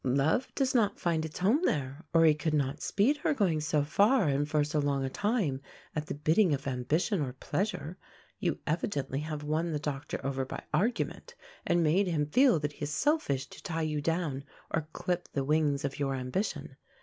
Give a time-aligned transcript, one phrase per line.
[0.03, 3.83] Love does not find its home there, or he could not speed her going so
[3.83, 5.61] far, and for so long a time,
[5.95, 7.99] at the bidding of ambition or pleasure.
[8.39, 11.35] You evidently have won the doctor over by argument,
[11.67, 15.43] and made him feel that he is selfish to tie you down or clip the
[15.43, 16.77] wings of your ambition.